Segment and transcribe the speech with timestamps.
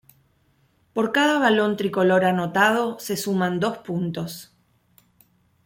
[0.93, 4.51] Por cada balón tricolor anotado, se suman dos puntos.